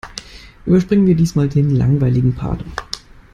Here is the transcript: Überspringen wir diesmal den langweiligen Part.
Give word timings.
Überspringen 0.65 1.05
wir 1.05 1.13
diesmal 1.13 1.47
den 1.47 1.69
langweiligen 1.75 2.33
Part. 2.33 2.65